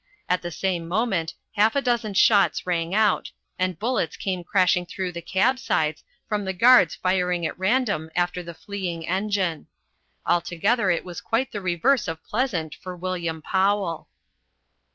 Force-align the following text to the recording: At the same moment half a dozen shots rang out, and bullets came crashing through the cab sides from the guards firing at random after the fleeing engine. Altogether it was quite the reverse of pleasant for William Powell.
At 0.27 0.41
the 0.41 0.49
same 0.49 0.87
moment 0.87 1.35
half 1.51 1.75
a 1.75 1.81
dozen 1.83 2.15
shots 2.15 2.65
rang 2.65 2.95
out, 2.95 3.29
and 3.59 3.77
bullets 3.77 4.17
came 4.17 4.43
crashing 4.43 4.87
through 4.87 5.11
the 5.11 5.21
cab 5.21 5.59
sides 5.59 6.03
from 6.27 6.43
the 6.43 6.53
guards 6.53 6.95
firing 6.95 7.45
at 7.45 7.55
random 7.59 8.09
after 8.15 8.41
the 8.41 8.55
fleeing 8.55 9.07
engine. 9.07 9.67
Altogether 10.25 10.89
it 10.89 11.05
was 11.05 11.21
quite 11.21 11.51
the 11.51 11.61
reverse 11.61 12.07
of 12.07 12.23
pleasant 12.23 12.73
for 12.73 12.95
William 12.95 13.43
Powell. 13.43 14.07